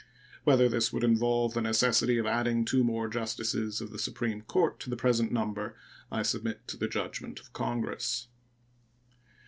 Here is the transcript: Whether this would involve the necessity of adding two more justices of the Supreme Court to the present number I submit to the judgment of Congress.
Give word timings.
Whether 0.45 0.67
this 0.67 0.91
would 0.91 1.03
involve 1.03 1.53
the 1.53 1.61
necessity 1.61 2.17
of 2.17 2.25
adding 2.25 2.65
two 2.65 2.83
more 2.83 3.07
justices 3.07 3.81
of 3.81 3.91
the 3.91 3.99
Supreme 3.99 4.41
Court 4.41 4.79
to 4.79 4.89
the 4.89 4.97
present 4.97 5.31
number 5.31 5.75
I 6.11 6.23
submit 6.23 6.67
to 6.69 6.77
the 6.77 6.87
judgment 6.87 7.39
of 7.39 7.53
Congress. 7.53 8.27